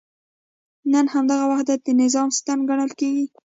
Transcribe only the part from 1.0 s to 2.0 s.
همدغه وحدت د